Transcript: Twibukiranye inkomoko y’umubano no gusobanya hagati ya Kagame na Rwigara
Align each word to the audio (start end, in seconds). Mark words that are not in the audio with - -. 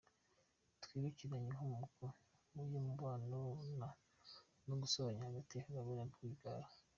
Twibukiranye 0.83 1.47
inkomoko 1.51 2.03
y’umubano 2.71 3.37
no 4.69 4.73
gusobanya 4.81 5.27
hagati 5.29 5.51
ya 5.53 5.65
Kagame 5.67 5.93
na 5.95 6.05
Rwigara 6.13 6.67